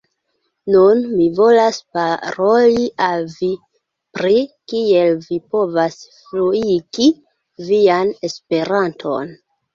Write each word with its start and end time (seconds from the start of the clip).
Nun, 0.75 1.01
mi 1.17 1.25
volas 1.39 1.75
paroli 1.97 2.87
al 3.09 3.27
vi, 3.33 3.49
pri 4.19 4.33
kiel 4.73 5.13
vi 5.27 5.39
povas 5.53 6.01
fluigi 6.17 7.09
vian 7.71 8.13
Esperanton. 8.33 9.33